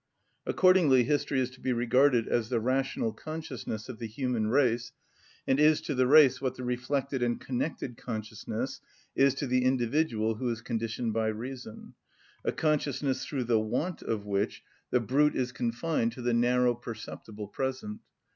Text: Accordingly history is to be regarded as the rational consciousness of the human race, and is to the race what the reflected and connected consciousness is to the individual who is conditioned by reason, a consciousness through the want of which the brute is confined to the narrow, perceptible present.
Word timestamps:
Accordingly 0.47 1.03
history 1.03 1.39
is 1.39 1.51
to 1.51 1.61
be 1.61 1.73
regarded 1.73 2.27
as 2.27 2.49
the 2.49 2.59
rational 2.59 3.13
consciousness 3.13 3.87
of 3.87 3.99
the 3.99 4.07
human 4.07 4.47
race, 4.47 4.93
and 5.45 5.59
is 5.59 5.79
to 5.81 5.93
the 5.93 6.07
race 6.07 6.41
what 6.41 6.55
the 6.55 6.63
reflected 6.63 7.21
and 7.21 7.39
connected 7.39 7.97
consciousness 7.97 8.81
is 9.15 9.35
to 9.35 9.45
the 9.45 9.63
individual 9.63 10.33
who 10.33 10.49
is 10.49 10.61
conditioned 10.61 11.13
by 11.13 11.27
reason, 11.27 11.93
a 12.43 12.51
consciousness 12.51 13.27
through 13.27 13.43
the 13.43 13.59
want 13.59 14.01
of 14.01 14.25
which 14.25 14.63
the 14.89 14.99
brute 14.99 15.35
is 15.35 15.51
confined 15.51 16.13
to 16.13 16.23
the 16.23 16.33
narrow, 16.33 16.73
perceptible 16.73 17.47
present. 17.47 18.01